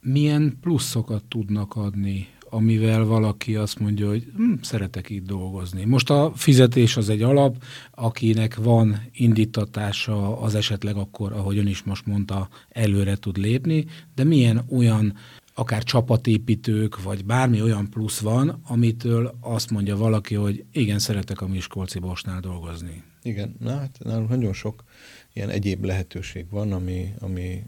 Milyen 0.00 0.58
pluszokat 0.60 1.24
tudnak 1.24 1.76
adni 1.76 2.28
amivel 2.52 3.04
valaki 3.04 3.56
azt 3.56 3.78
mondja, 3.78 4.08
hogy 4.08 4.32
hm, 4.36 4.52
szeretek 4.62 5.10
itt 5.10 5.26
dolgozni. 5.26 5.84
Most 5.84 6.10
a 6.10 6.32
fizetés 6.34 6.96
az 6.96 7.08
egy 7.08 7.22
alap, 7.22 7.62
akinek 7.90 8.56
van 8.56 9.02
indítatása, 9.12 10.40
az 10.40 10.54
esetleg 10.54 10.96
akkor, 10.96 11.32
ahogy 11.32 11.58
ön 11.58 11.66
is 11.66 11.82
most 11.82 12.06
mondta, 12.06 12.48
előre 12.68 13.16
tud 13.16 13.36
lépni, 13.36 13.84
de 14.14 14.24
milyen 14.24 14.64
olyan 14.70 15.14
akár 15.54 15.82
csapatépítők, 15.82 17.02
vagy 17.02 17.24
bármi 17.24 17.62
olyan 17.62 17.90
plusz 17.90 18.20
van, 18.20 18.60
amitől 18.64 19.36
azt 19.40 19.70
mondja 19.70 19.96
valaki, 19.96 20.34
hogy 20.34 20.64
igen, 20.72 20.98
szeretek 20.98 21.40
a 21.40 21.46
Miskolci 21.46 21.98
Bosnál 21.98 22.40
dolgozni. 22.40 23.02
Igen, 23.22 23.56
na 23.58 23.76
hát 23.76 23.98
nagyon 24.28 24.52
sok 24.52 24.84
ilyen 25.32 25.48
egyéb 25.48 25.84
lehetőség 25.84 26.46
van, 26.50 26.72
ami, 26.72 27.14
ami 27.20 27.62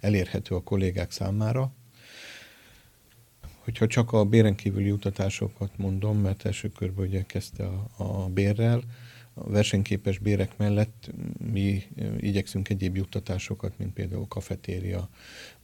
elérhető 0.00 0.54
a 0.54 0.62
kollégák 0.62 1.10
számára. 1.10 1.72
Hogyha 3.70 3.86
csak 3.86 4.12
a 4.12 4.24
béren 4.24 4.54
kívüli 4.54 4.86
jutatásokat 4.86 5.70
mondom, 5.76 6.18
mert 6.18 6.46
első 6.46 6.68
körben 6.68 7.06
ugye 7.06 7.22
kezdte 7.22 7.64
a, 7.64 7.86
a 7.96 8.28
bérrel, 8.28 8.82
a 9.34 9.50
versenyképes 9.50 10.18
bérek 10.18 10.56
mellett 10.56 11.10
mi 11.52 11.82
igyekszünk 12.18 12.68
egyéb 12.68 12.96
juttatásokat, 12.96 13.72
mint 13.78 13.92
például 13.92 14.26
kafetéria, 14.28 15.08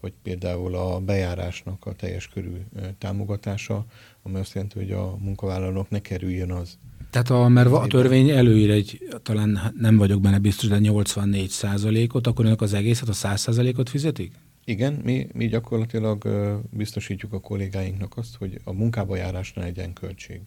vagy 0.01 0.13
például 0.23 0.75
a 0.75 1.01
bejárásnak 1.01 1.87
a 1.87 1.93
teljes 1.93 2.29
körű 2.29 2.57
támogatása, 2.99 3.87
ami 4.23 4.39
azt 4.39 4.55
jelenti, 4.55 4.79
hogy 4.79 4.93
a 4.93 5.17
munkavállalók 5.17 5.91
ne 5.91 6.01
kerüljön 6.01 6.51
az. 6.51 6.79
Tehát 7.11 7.31
a, 7.31 7.49
mert 7.49 7.73
a 7.73 7.87
törvény 7.87 8.31
előír 8.31 8.71
egy, 8.71 9.09
talán 9.23 9.75
nem 9.79 9.97
vagyok 9.97 10.21
benne 10.21 10.39
biztos, 10.39 10.69
de 10.69 10.79
84 10.79 11.49
százalékot, 11.49 12.27
akkor 12.27 12.45
önök 12.45 12.61
az 12.61 12.75
egészet, 12.75 13.09
a 13.09 13.13
100 13.13 13.41
százalékot 13.41 13.89
fizetik? 13.89 14.33
Igen, 14.69 14.93
mi, 14.93 15.29
mi 15.33 15.47
gyakorlatilag 15.47 16.29
biztosítjuk 16.71 17.33
a 17.33 17.41
kollégáinknak 17.41 18.17
azt, 18.17 18.37
hogy 18.37 18.61
a 18.65 18.73
munkába 18.73 19.17
járás 19.17 19.53
ne 19.53 19.63
legyen 19.63 19.93
költség. 19.93 20.41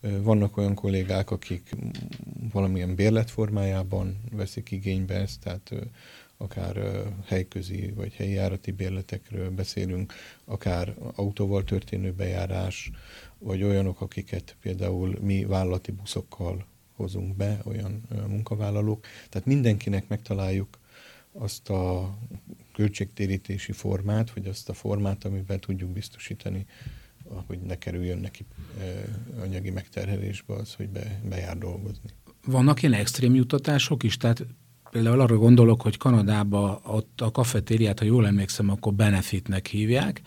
Vannak 0.00 0.56
olyan 0.56 0.74
kollégák, 0.74 1.30
akik 1.30 1.76
valamilyen 2.52 2.94
bérlet 2.94 3.30
formájában 3.30 4.20
veszik 4.30 4.70
igénybe 4.70 5.14
ezt, 5.14 5.40
tehát 5.40 5.72
akár 6.36 7.02
helyközi 7.26 7.92
vagy 7.96 8.14
helyi 8.14 8.32
járati 8.32 8.70
bérletekről 8.70 9.50
beszélünk, 9.50 10.12
akár 10.44 10.94
autóval 11.14 11.64
történő 11.64 12.12
bejárás, 12.12 12.90
vagy 13.38 13.62
olyanok, 13.62 14.00
akiket 14.00 14.56
például 14.60 15.18
mi 15.20 15.44
vállalati 15.44 15.90
buszokkal 15.90 16.66
hozunk 16.92 17.36
be, 17.36 17.60
olyan 17.64 18.02
munkavállalók. 18.28 19.06
Tehát 19.28 19.46
mindenkinek 19.46 20.08
megtaláljuk 20.08 20.80
azt 21.32 21.70
a 21.70 22.14
költségtérítési 22.72 23.72
formát, 23.72 24.32
vagy 24.32 24.46
azt 24.46 24.68
a 24.68 24.72
formát, 24.74 25.24
amiben 25.24 25.60
tudjuk 25.60 25.90
biztosítani, 25.90 26.66
hogy 27.46 27.60
ne 27.60 27.78
kerüljön 27.78 28.18
neki 28.18 28.44
anyagi 29.40 29.70
megterhelésbe 29.70 30.54
az, 30.54 30.74
hogy 30.74 30.88
be, 30.88 31.20
bejár 31.28 31.58
dolgozni. 31.58 32.10
Vannak 32.46 32.82
ilyen 32.82 32.94
extrém 32.94 33.34
juttatások 33.34 34.02
is? 34.02 34.16
Tehát 34.16 34.46
például 34.90 35.20
arra 35.20 35.36
gondolok, 35.36 35.82
hogy 35.82 35.96
Kanadában 35.96 36.80
ott 36.84 37.20
a 37.20 37.30
kafetériát, 37.30 37.98
ha 37.98 38.04
jól 38.04 38.26
emlékszem, 38.26 38.68
akkor 38.68 38.94
benefitnek 38.94 39.66
hívják, 39.66 40.22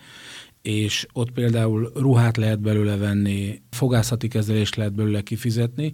és 0.62 1.06
ott 1.12 1.30
például 1.30 1.92
ruhát 1.94 2.36
lehet 2.36 2.60
belőle 2.60 2.96
venni, 2.96 3.62
fogászati 3.70 4.28
kezelést 4.28 4.76
lehet 4.76 4.94
belőle 4.94 5.20
kifizetni, 5.20 5.92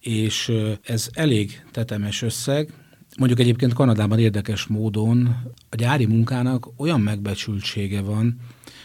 és 0.00 0.52
ez 0.82 1.08
elég 1.12 1.64
tetemes 1.70 2.22
összeg, 2.22 2.72
Mondjuk 3.18 3.40
egyébként 3.40 3.72
Kanadában 3.72 4.18
érdekes 4.18 4.66
módon 4.66 5.36
a 5.68 5.76
gyári 5.76 6.06
munkának 6.06 6.68
olyan 6.76 7.00
megbecsültsége 7.00 8.00
van, 8.00 8.36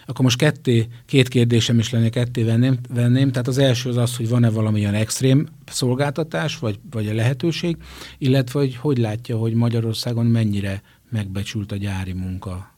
akkor 0.05 0.23
most 0.23 0.37
ketté, 0.37 0.87
két 1.05 1.27
kérdésem 1.27 1.79
is 1.79 1.89
lenne, 1.89 2.09
ketté 2.09 2.43
venném, 2.43 2.77
venném. 2.89 3.31
Tehát 3.31 3.47
az 3.47 3.57
első 3.57 3.89
az 3.89 3.97
az, 3.97 4.15
hogy 4.15 4.29
van-e 4.29 4.49
valamilyen 4.49 4.93
extrém 4.93 5.47
szolgáltatás, 5.65 6.57
vagy, 6.57 6.79
vagy 6.91 7.07
a 7.07 7.13
lehetőség, 7.13 7.77
illetve 8.17 8.59
hogy 8.59 8.75
hogy 8.75 8.97
látja, 8.97 9.37
hogy 9.37 9.53
Magyarországon 9.53 10.25
mennyire 10.25 10.81
megbecsült 11.09 11.71
a 11.71 11.75
gyári 11.75 12.13
munka. 12.13 12.75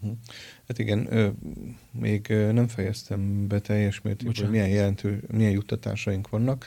Hm. 0.00 0.08
Hát 0.68 0.78
igen, 0.78 1.06
ö, 1.10 1.28
még 1.90 2.26
nem 2.52 2.68
fejeztem 2.68 3.48
be 3.48 3.58
teljes 3.58 4.00
mértékben, 4.00 4.34
hogy 4.40 4.50
milyen 4.50 4.68
jelentő, 4.68 5.22
milyen 5.32 5.52
juttatásaink 5.52 6.28
vannak. 6.28 6.66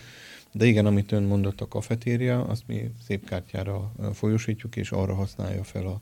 De 0.52 0.66
igen, 0.66 0.86
amit 0.86 1.12
ön 1.12 1.24
mondott, 1.24 1.62
a 1.62 1.68
kafetéria, 1.68 2.46
azt 2.46 2.64
mi 2.68 2.92
szép 3.06 3.26
kártyára 3.26 3.92
folyosítjuk, 4.14 4.76
és 4.76 4.92
arra 4.92 5.14
használja 5.14 5.64
fel 5.64 5.86
a 5.86 6.02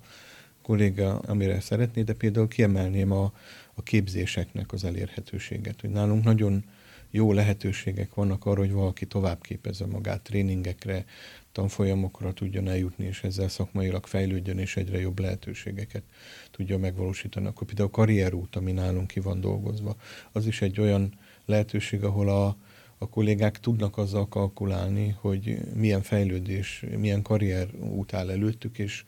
kolléga, 0.61 1.19
amire 1.19 1.59
szeretné, 1.59 2.01
de 2.01 2.13
például 2.13 2.47
kiemelném 2.47 3.11
a, 3.11 3.33
a 3.73 3.83
képzéseknek 3.83 4.73
az 4.73 4.83
elérhetőséget, 4.83 5.81
hogy 5.81 5.89
nálunk 5.89 6.23
nagyon 6.23 6.63
jó 7.11 7.33
lehetőségek 7.33 8.13
vannak 8.13 8.45
arra, 8.45 8.59
hogy 8.59 8.71
valaki 8.71 9.05
tovább 9.05 9.41
képezze 9.41 9.85
magát 9.85 10.21
tréningekre, 10.21 11.05
tanfolyamokra 11.51 12.33
tudjon 12.33 12.67
eljutni, 12.67 13.05
és 13.05 13.23
ezzel 13.23 13.47
szakmailag 13.47 14.05
fejlődjön, 14.05 14.57
és 14.57 14.77
egyre 14.77 14.99
jobb 14.99 15.19
lehetőségeket 15.19 16.03
tudja 16.51 16.77
megvalósítani. 16.77 17.45
Akkor 17.45 17.67
például 17.67 17.87
a 17.87 17.91
karrierút, 17.91 18.55
ami 18.55 18.71
nálunk 18.71 19.07
ki 19.07 19.19
van 19.19 19.41
dolgozva, 19.41 19.95
az 20.31 20.45
is 20.45 20.61
egy 20.61 20.79
olyan 20.79 21.13
lehetőség, 21.45 22.03
ahol 22.03 22.29
a, 22.29 22.57
a 22.97 23.09
kollégák 23.09 23.59
tudnak 23.59 23.97
azzal 23.97 24.27
kalkulálni, 24.27 25.15
hogy 25.19 25.59
milyen 25.75 26.01
fejlődés, 26.01 26.83
milyen 26.97 27.21
karrier 27.21 27.69
út 27.79 28.13
áll 28.13 28.29
előttük, 28.29 28.77
és 28.79 29.03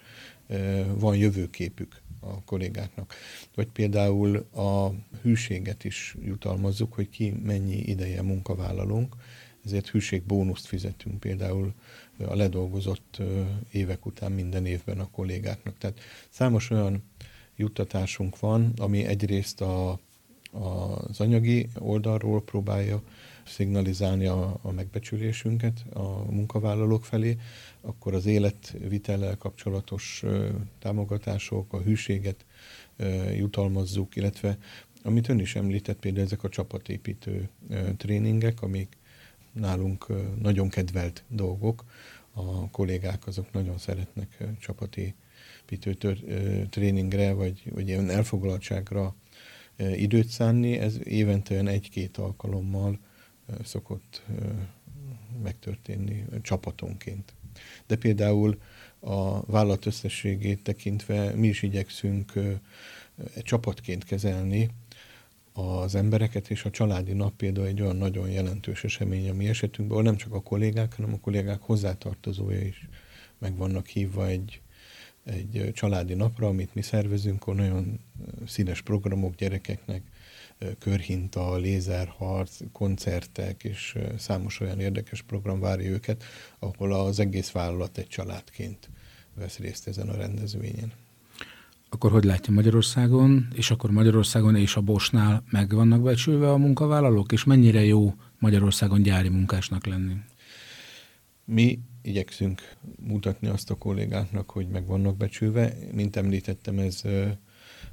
van 0.94 1.16
jövőképük 1.18 2.02
a 2.20 2.44
kollégáknak. 2.44 3.14
Vagy 3.56 3.68
például 3.68 4.38
a 4.38 4.92
hűséget 5.22 5.84
is 5.84 6.16
jutalmazzuk, 6.22 6.94
hogy 6.94 7.10
ki 7.10 7.34
mennyi 7.44 7.78
ideje 7.78 8.22
munkavállalunk, 8.22 9.16
ezért 9.66 9.90
hűségbónuszt 9.90 10.66
fizetünk 10.66 11.20
például 11.20 11.74
a 12.28 12.36
ledolgozott 12.36 13.22
évek 13.72 14.06
után 14.06 14.32
minden 14.32 14.66
évben 14.66 15.00
a 15.00 15.10
kollégáknak. 15.12 15.78
Tehát 15.78 16.00
számos 16.30 16.70
olyan 16.70 17.04
juttatásunk 17.56 18.40
van, 18.40 18.74
ami 18.78 19.06
egyrészt 19.06 19.62
a, 19.62 20.00
az 20.52 21.20
anyagi 21.20 21.70
oldalról 21.78 22.44
próbálja 22.44 23.04
szignalizálni 23.50 24.26
a, 24.26 24.60
a 24.62 24.72
megbecsülésünket 24.72 25.86
a 25.94 26.32
munkavállalók 26.32 27.06
felé, 27.06 27.38
akkor 27.82 28.14
az 28.14 28.26
életvitellel 28.26 29.38
kapcsolatos 29.38 30.24
támogatások, 30.80 31.74
a 31.74 31.82
hűséget 31.82 32.46
jutalmazzuk, 33.36 34.16
illetve 34.16 34.58
amit 35.04 35.30
ön 35.30 35.40
is 35.40 35.56
említett, 35.56 36.00
például 36.00 36.26
ezek 36.26 36.44
a 36.44 36.50
csapatépítő 36.50 37.50
tréningek, 37.98 38.62
amik 38.62 38.98
nálunk 39.52 40.08
nagyon 40.42 40.70
kedvelt 40.70 41.24
dolgok, 41.28 41.84
a 42.34 42.70
kollégák 42.70 43.28
azok 43.28 43.52
nagyon 43.52 43.78
szeretnek 43.78 44.44
tör, 45.98 46.18
ö, 46.28 46.62
tréningre, 46.70 47.34
vagy, 47.34 47.64
vagy 47.74 47.88
ilyen 47.88 48.10
elfoglaltságra 48.10 49.16
időt 49.96 50.28
szánni, 50.28 50.78
ez 50.78 51.00
évente 51.04 51.60
egy-két 51.60 52.18
alkalommal 52.18 53.00
szokott 53.64 54.24
megtörténni 55.44 56.26
csapatonként. 56.42 57.34
De 57.88 57.96
például 57.96 58.62
a 59.00 59.46
vállalat 59.46 59.86
összességét 59.86 60.64
tekintve 60.64 61.36
mi 61.36 61.48
is 61.48 61.62
igyekszünk 61.62 62.34
egy 63.34 63.44
csapatként 63.44 64.04
kezelni 64.04 64.70
az 65.54 65.96
embereket, 65.96 66.50
és 66.50 66.66
a 66.66 66.70
családi 66.70 67.14
nap 67.14 67.36
például 67.36 67.68
egy 67.68 67.82
olyan 67.82 67.96
nagyon 67.96 68.30
jelentős 68.30 68.84
esemény 68.84 69.30
a 69.30 69.34
mi 69.34 69.48
esetünkben, 69.48 69.98
ahol 69.98 70.10
nem 70.10 70.18
csak 70.18 70.34
a 70.34 70.42
kollégák, 70.42 70.96
hanem 70.96 71.14
a 71.14 71.20
kollégák 71.20 71.62
hozzátartozója 71.62 72.62
is 72.62 72.88
meg 73.38 73.58
vannak 73.58 73.88
hívva 73.88 74.28
egy, 74.28 74.62
egy 75.24 75.70
családi 75.74 76.14
napra, 76.14 76.48
amit 76.48 76.76
mi 76.76 76.82
szervezünk, 76.82 77.46
nagyon 77.46 78.00
színes 78.48 78.82
programok 78.82 79.36
gyerekeknek, 79.36 80.02
körhinta, 80.80 81.58
lézerharc, 81.58 82.60
koncertek 82.72 83.64
és 83.64 83.98
számos 84.18 84.60
olyan 84.60 84.80
érdekes 84.80 85.22
program 85.22 85.60
várja 85.60 85.90
őket, 85.90 86.24
ahol 86.60 86.94
az 86.94 87.20
egész 87.20 87.52
vállalat 87.52 87.98
egy 87.98 88.08
családként 88.08 88.90
vesz 89.36 89.58
részt 89.58 89.88
ezen 89.88 90.10
a 90.10 90.16
rendezvényen. 90.16 90.92
Akkor 91.90 92.12
hogy 92.12 92.24
látja 92.24 92.54
Magyarországon, 92.54 93.48
és 93.56 93.72
akkor 93.72 93.92
Magyarországon 93.92 94.56
és 94.56 94.76
a 94.76 94.82
Bosnál 94.82 95.44
meg 95.50 95.74
vannak 95.74 96.02
becsülve 96.02 96.52
a 96.52 96.58
munkavállalók, 96.58 97.32
és 97.32 97.44
mennyire 97.44 97.84
jó 97.84 98.14
Magyarországon 98.40 99.02
gyári 99.02 99.30
munkásnak 99.30 99.86
lenni? 99.86 100.14
Mi 101.46 101.80
igyekszünk 102.02 102.76
mutatni 103.00 103.48
azt 103.48 103.70
a 103.70 103.76
kollégáknak, 103.76 104.50
hogy 104.50 104.68
meg 104.68 104.86
vannak 104.86 105.18
becsülve. 105.18 105.74
Mint 105.92 106.16
említettem, 106.16 106.80
ez 106.80 107.02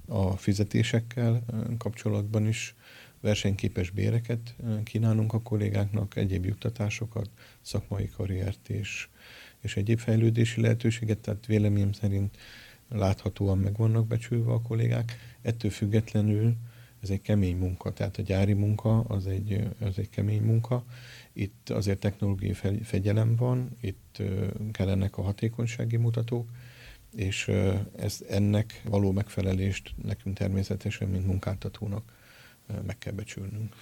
a 0.07 0.37
fizetésekkel 0.37 1.45
kapcsolatban 1.79 2.47
is 2.47 2.75
versenyképes 3.21 3.91
béreket 3.91 4.55
kínálunk 4.85 5.33
a 5.33 5.43
kollégáknak, 5.43 6.17
egyéb 6.17 6.45
juttatásokat, 6.45 7.31
szakmai 7.61 8.09
karriert 8.09 8.69
és, 8.69 9.09
és 9.61 9.77
egyéb 9.77 9.99
fejlődési 9.99 10.61
lehetőséget, 10.61 11.19
tehát 11.19 11.47
véleményem 11.47 11.93
szerint 11.93 12.37
láthatóan 12.89 13.59
meg 13.59 13.77
vannak 13.77 14.07
becsülve 14.07 14.53
a 14.53 14.63
kollégák. 14.63 15.17
Ettől 15.43 15.71
függetlenül 15.71 16.55
ez 17.03 17.11
egy 17.11 17.23
kemény 17.23 17.57
munka, 17.57 17.93
tehát 17.93 18.17
a 18.17 18.23
gyári 18.23 18.53
munka 18.53 19.01
az 19.01 19.27
egy, 19.27 19.69
az 19.81 19.99
egy 19.99 20.09
kemény 20.11 20.43
munka. 20.43 20.85
Itt 21.33 21.71
azért 21.71 21.99
technológiai 21.99 22.55
fegyelem 22.83 23.37
van, 23.37 23.77
itt 23.81 24.23
kellenek 24.73 25.19
a 25.19 25.23
hatékonysági 25.23 25.97
mutatók, 25.97 26.51
és 27.15 27.51
ez, 27.97 28.21
ennek 28.29 28.83
való 28.85 29.13
megfelelést 29.13 29.95
nekünk 30.03 30.37
természetesen, 30.37 31.09
mint 31.09 31.27
munkáltatónak 31.27 32.13
meg 32.87 32.99
kell 32.99 33.13
becsülnünk. 33.13 33.75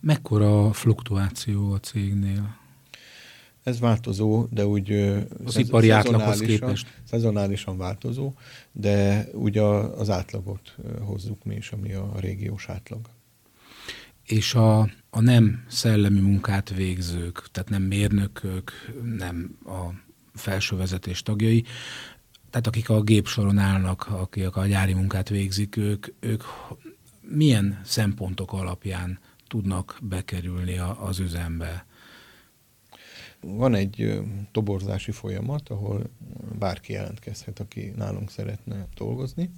Mekkora 0.00 0.66
a 0.66 0.72
fluktuáció 0.72 1.72
a 1.72 1.80
cégnél? 1.80 2.58
Ez 3.62 3.80
változó, 3.80 4.46
de 4.50 4.66
úgy 4.66 4.92
az 5.44 5.56
ipari 5.56 5.90
átlaghoz 5.90 6.40
képest. 6.40 6.86
Szezonálisan 7.04 7.76
változó, 7.76 8.32
de 8.72 9.28
ugye 9.32 9.62
az 9.62 10.10
átlagot 10.10 10.76
hozzuk 11.00 11.44
mi 11.44 11.54
is, 11.54 11.70
ami 11.70 11.92
a 11.92 12.12
régiós 12.18 12.68
átlag. 12.68 13.00
És 14.24 14.54
a, 14.54 14.80
a 15.10 15.20
nem 15.20 15.64
szellemi 15.68 16.20
munkát 16.20 16.74
végzők, 16.74 17.48
tehát 17.52 17.68
nem 17.68 17.82
mérnökök, 17.82 18.72
nem 19.16 19.58
a 19.64 19.94
felső 20.34 20.76
vezetés 20.76 21.22
tagjai, 21.22 21.64
tehát 22.50 22.66
akik 22.66 22.88
a 22.88 23.02
gépsoron 23.02 23.58
állnak, 23.58 24.06
akik 24.10 24.56
a 24.56 24.66
gyári 24.66 24.92
munkát 24.92 25.28
végzik, 25.28 25.76
ők, 25.76 26.06
ők 26.20 26.42
milyen 27.20 27.80
szempontok 27.84 28.52
alapján 28.52 29.18
tudnak 29.46 29.98
bekerülni 30.02 30.78
az 30.78 31.18
üzembe? 31.18 31.84
Van 33.40 33.74
egy 33.74 34.20
toborzási 34.52 35.10
folyamat, 35.10 35.68
ahol 35.68 36.02
bárki 36.58 36.92
jelentkezhet, 36.92 37.60
aki 37.60 37.92
nálunk 37.96 38.30
szeretne 38.30 38.86
dolgozni, 38.94 39.50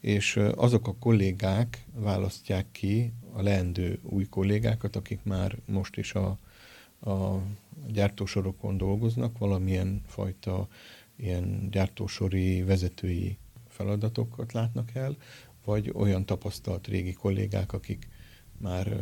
és 0.00 0.36
azok 0.54 0.88
a 0.88 0.94
kollégák 0.94 1.84
választják 1.94 2.66
ki 2.72 3.12
a 3.32 3.42
leendő 3.42 3.98
új 4.02 4.24
kollégákat, 4.24 4.96
akik 4.96 5.20
már 5.22 5.56
most 5.66 5.96
is 5.96 6.14
a, 6.14 6.38
a 7.10 7.42
gyártósorokon 7.86 8.76
dolgoznak, 8.76 9.38
valamilyen 9.38 10.02
fajta 10.06 10.68
ilyen 11.18 11.68
gyártósori 11.70 12.62
vezetői 12.62 13.38
feladatokat 13.68 14.52
látnak 14.52 14.94
el, 14.94 15.16
vagy 15.64 15.90
olyan 15.94 16.26
tapasztalt 16.26 16.86
régi 16.86 17.12
kollégák, 17.12 17.72
akik 17.72 18.08
már 18.58 18.96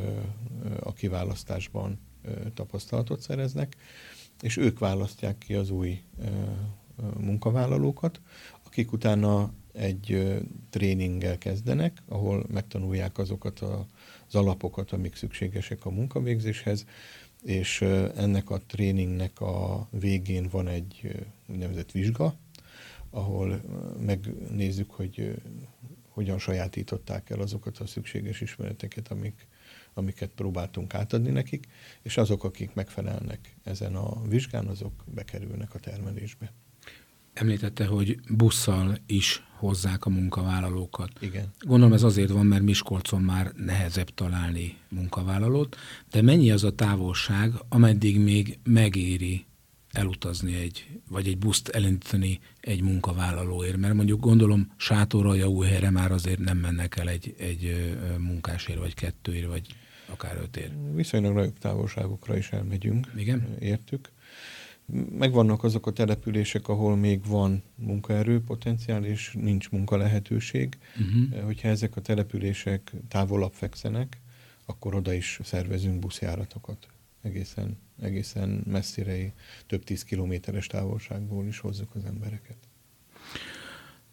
a 0.81 0.93
kiválasztásban 0.93 1.99
tapasztalatot 2.55 3.21
szereznek, 3.21 3.77
és 4.41 4.57
ők 4.57 4.79
választják 4.79 5.39
ki 5.39 5.55
az 5.55 5.71
új 5.71 6.03
munkavállalókat, 7.19 8.21
akik 8.65 8.93
utána 8.93 9.53
egy 9.73 10.37
tréninggel 10.71 11.39
kezdenek, 11.39 12.03
ahol 12.09 12.47
megtanulják 12.53 13.19
azokat 13.19 13.61
az 13.61 14.35
alapokat, 14.35 14.93
amik 14.93 15.15
szükségesek 15.15 15.85
a 15.85 15.91
munkavégzéshez, 15.91 16.87
és 17.47 17.81
ennek 18.17 18.51
a 18.51 18.61
tréningnek 18.67 19.41
a 19.41 19.89
végén 19.91 20.49
van 20.49 20.69
egy 20.69 21.25
úgynevezett 21.47 21.91
vizsga, 21.91 22.35
ahol 23.11 23.61
megnézzük, 24.01 24.91
hogy 24.91 25.43
hogyan 26.09 26.39
sajátították 26.39 27.31
el 27.31 27.41
azokat 27.41 27.79
a 27.79 27.87
szükséges 27.87 28.41
ismereteket, 28.41 29.09
amik, 29.09 29.47
amiket 29.95 30.31
próbáltunk 30.31 30.95
átadni 30.95 31.31
nekik, 31.31 31.67
és 32.03 32.17
azok, 32.17 32.45
akik 32.45 32.75
megfelelnek 32.75 33.57
ezen 33.65 33.95
a 33.95 34.23
vizsgán, 34.29 34.67
azok 34.67 35.05
bekerülnek 35.15 35.75
a 35.75 35.79
termelésbe. 35.79 36.53
Említette, 37.37 37.87
hogy 37.87 38.19
busszal 38.29 38.99
is 39.07 39.43
hozzák 39.59 40.05
a 40.05 40.11
munkavállalókat. 40.11 41.11
Igen. 41.21 41.53
Gondolom 41.59 41.93
ez 41.93 42.03
azért 42.03 42.31
van, 42.31 42.47
mert 42.47 42.63
Miskolcon 42.63 43.23
már 43.23 43.53
nehezebb 43.57 44.09
találni 44.15 44.77
munkavállalót, 44.89 45.77
de 46.11 46.23
mennyi 46.23 46.51
az 46.51 46.65
a 46.65 46.75
távolság, 46.75 47.53
ameddig 47.69 48.21
még 48.21 48.59
megéri 48.65 49.45
elutazni 49.93 50.55
egy, 50.55 50.87
vagy 51.09 51.27
egy 51.27 51.39
buszt 51.39 51.69
elindítani 51.69 52.41
egy 52.61 52.83
munkavállalóért, 52.83 53.77
mert 53.77 53.95
mondjuk 53.95 54.21
gondolom 54.21 54.73
sátorra, 54.77 55.65
helyre 55.65 55.91
már 55.91 56.13
azért 56.13 56.39
nem 56.39 56.59
mennek 56.59 56.97
el 56.97 57.09
egy, 57.09 57.35
egy 57.39 57.95
munkásért, 58.19 58.79
vagy 58.79 58.95
kettőért, 58.95 59.47
vagy 59.47 59.75
akár 60.07 60.37
ötért. 60.43 60.73
Viszonylag 60.95 61.35
nagyobb 61.35 61.59
távolságokra 61.59 62.37
is 62.37 62.51
elmegyünk. 62.51 63.13
Igen? 63.17 63.57
Értük. 63.61 64.11
Megvannak 65.19 65.65
azok 65.65 65.87
a 65.87 65.91
települések, 65.91 66.69
ahol 66.69 66.97
még 66.97 67.27
van 67.27 67.63
munkaerő 67.75 68.41
potenciál, 68.41 69.05
és 69.05 69.37
nincs 69.41 69.71
munka 69.71 69.97
lehetőség. 69.97 70.79
Uh-huh. 71.01 71.45
Hogyha 71.45 71.69
ezek 71.69 71.97
a 71.97 72.01
települések 72.01 72.93
távolabb 73.09 73.53
fekszenek, 73.53 74.21
akkor 74.65 74.95
oda 74.95 75.13
is 75.13 75.41
szervezünk 75.43 75.99
buszjáratokat 75.99 76.87
egészen, 77.27 77.79
egészen 78.01 78.63
messzire, 78.67 79.33
több 79.67 79.85
tíz 79.85 80.05
kilométeres 80.05 80.67
távolságból 80.67 81.47
is 81.47 81.59
hozzuk 81.59 81.95
az 81.95 82.05
embereket. 82.05 82.57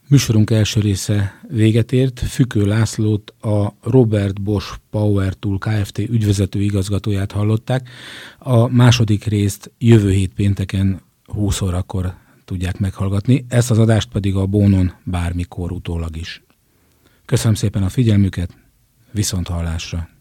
Műsorunk 0.08 0.50
első 0.50 0.80
része 0.80 1.42
véget 1.50 1.92
ért. 1.92 2.20
Fükő 2.20 2.66
Lászlót, 2.66 3.34
a 3.42 3.74
Robert 3.82 4.42
Bosch 4.42 4.78
Power 4.89 5.34
Tool 5.34 5.58
Kft. 5.58 5.98
ügyvezető 5.98 6.62
igazgatóját 6.62 7.32
hallották. 7.32 7.89
A 8.38 8.68
második 8.68 9.26
részt 9.26 9.72
jövő 9.78 10.12
hét 10.12 10.34
pénteken 10.34 11.02
20 11.26 11.62
órakor 11.62 12.13
tudják 12.46 12.80
meghallgatni, 12.80 13.46
ezt 13.48 13.72
az 13.72 13.80
adást 13.80 14.10
pedig 14.10 14.36
a 14.36 14.46
Bónon 14.46 14.94
bármikor 15.04 15.72
utólag 15.72 16.18
is. 16.18 16.44
Köszönöm 17.26 17.56
szépen 17.56 17.84
a 17.84 17.89
figyelmüket, 17.89 18.58
viszont 19.12 19.48
hallásra! 19.48 20.12